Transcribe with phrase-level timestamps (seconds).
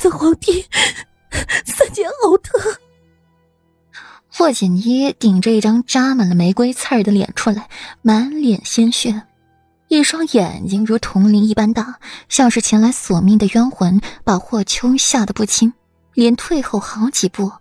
[0.00, 0.64] 子皇帝，
[1.66, 2.58] 三姐好疼。
[4.32, 7.68] 霍锦衣顶着一张扎满了玫瑰刺儿的脸出来，
[8.00, 9.24] 满脸鲜血，
[9.88, 12.00] 一双眼睛如铜铃一般大，
[12.30, 15.70] 像是前来索命的冤魂，把霍秋吓得不轻，
[16.14, 17.52] 连退后好几步。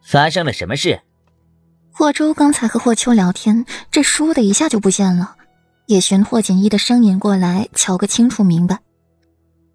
[0.00, 1.00] 发生了什么事？
[1.90, 5.34] 霍州刚才和霍秋聊天，这倏的一下就不见了，
[5.86, 8.78] 也寻霍锦衣的声音过来瞧个清楚明白，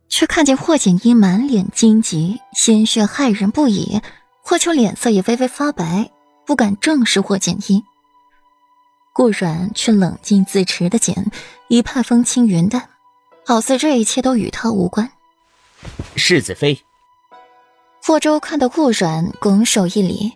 [0.09, 4.01] 却看见霍锦衣满脸荆棘，鲜血骇人不已。
[4.41, 6.11] 霍秋脸色也微微发白，
[6.45, 7.83] 不敢正视霍锦衣。
[9.13, 11.15] 顾阮却冷静自持的紧，
[11.67, 12.89] 一派风轻云淡，
[13.45, 15.11] 好似这一切都与他无关。
[16.15, 16.83] 世子妃，
[18.03, 20.33] 霍州看到顾阮，拱手一礼。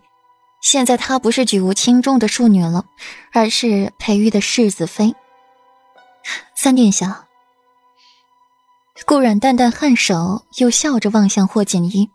[0.62, 2.86] 现在她不是举无轻重的庶女了，
[3.32, 5.16] 而是培育的世子妃。
[6.54, 7.28] 三殿下，
[9.06, 12.10] 顾阮淡淡颔首，又笑着望向霍锦衣。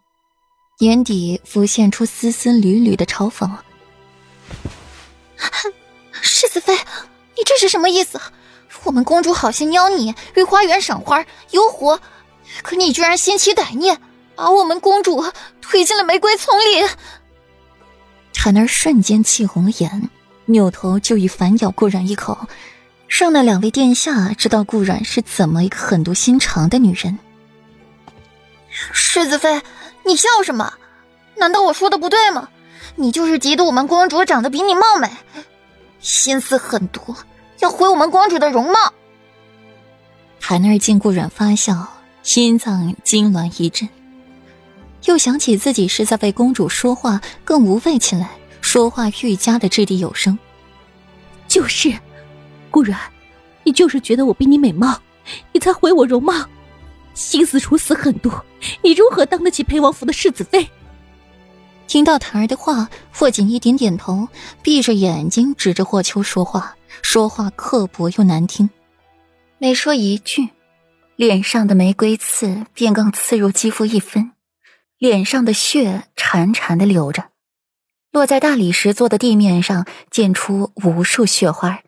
[0.78, 3.50] 眼底浮现出丝丝缕缕的嘲讽。
[6.12, 8.20] 世子妃，你这是什么意思？
[8.84, 11.98] 我们公主好心邀你于花园赏花游湖，
[12.62, 14.00] 可你居然心起歹念，
[14.34, 15.24] 把我们公主
[15.60, 16.84] 推进了玫瑰丛里。
[18.32, 20.10] 婵儿瞬间气红了眼，
[20.46, 22.46] 扭头就欲反咬顾然一口，
[23.16, 27.16] 让那两位殿下知道顾然是怎么一个狠毒心肠的女人。
[28.68, 29.62] 世子妃。
[30.04, 30.74] 你笑什么？
[31.36, 32.48] 难道我说的不对吗？
[32.96, 35.08] 你就是嫉妒我们公主长得比你貌美，
[36.00, 37.14] 心思狠毒，
[37.60, 38.92] 要毁我们公主的容貌。
[40.40, 41.88] 海儿见顾阮发笑，
[42.22, 43.88] 心脏痉挛一阵，
[45.04, 48.28] 又想起自己是在为公主说话，更无畏起来，
[48.60, 50.36] 说话愈加的掷地有声。
[51.48, 51.96] 就是，
[52.74, 52.98] 顾然，
[53.62, 55.00] 你就是觉得我比你美貌，
[55.52, 56.34] 你才毁我容貌。
[57.14, 58.32] 心思如此狠毒，
[58.82, 60.68] 你如何当得起裴王府的世子妃？
[61.86, 64.26] 听到檀儿的话，霍锦一点点头，
[64.60, 68.68] 闭着眼睛指着霍秋说话，说话刻薄又难听。
[69.58, 70.48] 每说一句，
[71.14, 74.32] 脸上的玫瑰刺便更刺入肌肤一分，
[74.98, 77.26] 脸上的血潺潺的流着，
[78.10, 81.78] 落在大理石做的地面上，溅出无数血花，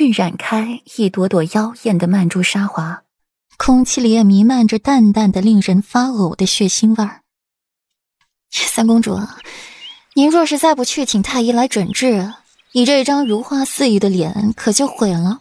[0.00, 3.02] 晕染开一朵朵妖艳的曼珠沙华。
[3.56, 7.22] 空气里也弥漫着淡淡的、令人发呕的血腥味儿。
[8.50, 9.18] 三公主，
[10.14, 12.32] 您若是再不去请太医来诊治，
[12.72, 15.40] 你这张如花似玉的脸可就毁了。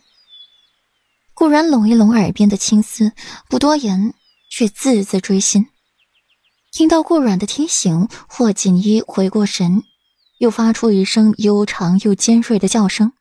[1.36, 3.12] 顾然拢一拢耳边的青丝，
[3.48, 4.16] 不多言，
[4.50, 5.68] 却字字锥心。
[6.72, 9.84] 听到顾阮的提醒，霍锦衣回过神，
[10.40, 13.14] 又发出一声悠长又尖锐的叫声。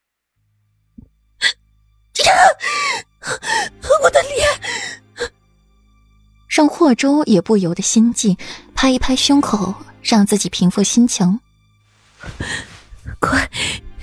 [6.87, 8.39] 让霍州也不由得心悸，
[8.77, 11.41] 拍一拍胸口，让自己平复心情。
[13.19, 13.51] 快，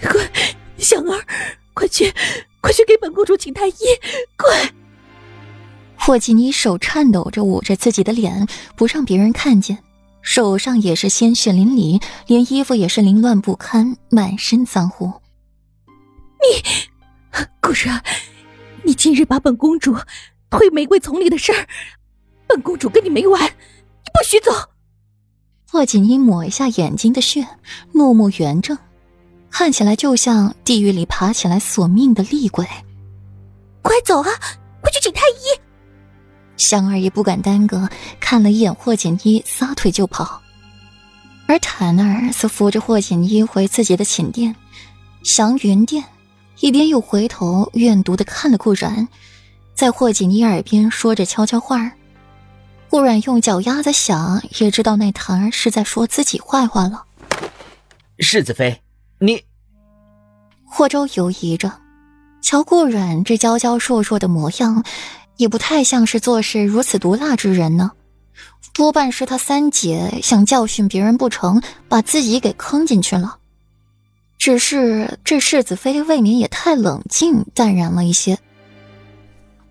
[0.02, 0.30] 快，
[0.78, 1.26] 香儿，
[1.74, 2.14] 快去，
[2.60, 3.76] 快去给本公主请太医！
[4.36, 4.74] 快！
[5.96, 8.46] 霍锦衣手颤抖着捂着自己的脸，
[8.76, 9.82] 不让别人看见，
[10.22, 15.14] 手上也是鲜血淋漓，连衣服也是凌乱不堪，满身脏污。
[15.88, 16.62] 你，
[17.62, 18.04] 顾然。
[18.84, 19.96] 你今日把本公主
[20.50, 21.66] 推玫瑰丛里的事儿，
[22.54, 24.52] 本公主跟你没完，你不许走！
[25.72, 27.48] 霍锦衣抹一下眼睛的血，
[27.94, 28.78] 怒目圆睁，
[29.50, 32.64] 看起来就像地狱里爬起来索命的厉鬼。
[33.82, 34.30] 快走啊！
[34.82, 35.60] 快去请太医！
[36.56, 40.40] 香儿也不敢耽搁，看了一眼霍锦衣，撒腿就跑。
[41.48, 44.56] 而坦儿则扶着霍锦衣回自己的寝殿，
[45.24, 46.04] 祥云殿。
[46.60, 49.08] 一边又回头怨毒的看了顾然，
[49.74, 51.92] 在霍锦衣耳边说着悄悄话
[52.94, 57.06] 顾然用脚丫子想，也知道那坛儿是在说自己坏话了。
[58.20, 58.84] 世子妃，
[59.18, 59.44] 你……
[60.64, 61.72] 霍州犹疑着，
[62.44, 64.86] 瞧顾然这娇娇弱弱的模样，
[65.38, 67.94] 也不太像是做事如此毒辣之人呢。
[68.76, 73.40] 多半是他三姐想教训别人不成，把自己给坑进去了。
[74.38, 78.38] 只是这世子妃未免也太冷静淡然了一些。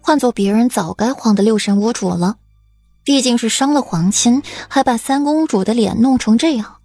[0.01, 2.39] 换做别人，早该慌得六神无主了。
[3.05, 6.77] 毕竟是伤了皇亲，还把三公主的脸弄成这样。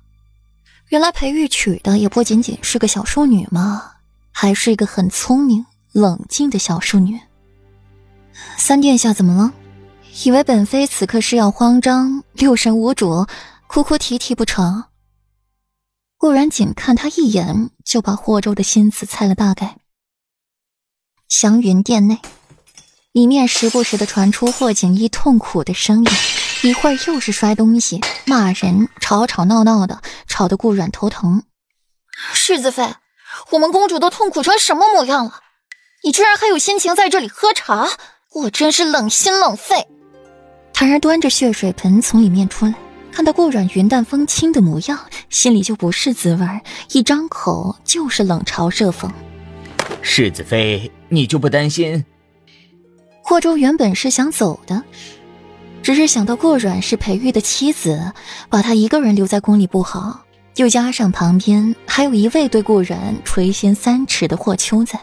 [0.90, 3.92] 原来裴玉娶的也不仅仅是个小淑女嘛，
[4.32, 7.20] 还是一个很聪明冷静的小淑女。
[8.58, 9.54] 三殿下怎么了？
[10.24, 13.28] 以为本妃此刻是要慌张、六神无主、
[13.68, 14.86] 哭哭啼啼不成？
[16.18, 19.78] 顾然仅看他一眼，就把霍州的心思猜了大概。
[21.28, 22.20] 祥云殿内，
[23.18, 26.12] 里面时不时的传出霍景一痛苦的声音，
[26.62, 31.42] 一会儿又是摔东西、骂人，吵吵闹闹的，吵得顾阮头疼。
[32.32, 32.88] 世子妃，
[33.50, 35.40] 我们公主都痛苦成什么模样了？
[36.04, 37.90] 你居然还有心情在这里喝茶，
[38.34, 39.88] 我真是冷心冷肺。
[40.72, 42.76] 檀儿端着血水盆从里面出来，
[43.12, 45.00] 看到顾阮云淡风轻的模样，
[45.32, 46.48] 心里就不是滋味
[46.92, 49.10] 一张口就是冷嘲热讽。
[50.04, 52.06] 世子妃，你就不担心？
[53.30, 54.82] 霍州原本是想走的，
[55.84, 58.14] 只是想到顾阮是裴玉的妻子，
[58.50, 60.22] 把他一个人留在宫里不好，
[60.56, 64.98] 又加上旁边还有一位对顾阮垂涎三尺的霍秋在，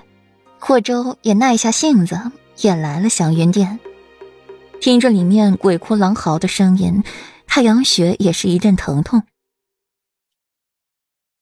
[0.59, 2.19] 霍州也耐下性子，
[2.63, 3.79] 也来了祥云殿。
[4.81, 7.05] 听着里面鬼哭狼嚎的声音，
[7.47, 9.23] 太阳穴也是一阵疼痛。